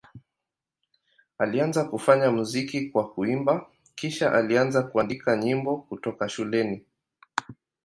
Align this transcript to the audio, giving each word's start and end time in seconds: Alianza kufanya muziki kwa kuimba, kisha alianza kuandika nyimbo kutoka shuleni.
Alianza 1.37 1.83
kufanya 1.85 2.31
muziki 2.31 2.89
kwa 2.89 3.09
kuimba, 3.13 3.69
kisha 3.95 4.31
alianza 4.33 4.83
kuandika 4.83 5.37
nyimbo 5.37 5.77
kutoka 5.81 6.29
shuleni. 6.29 6.85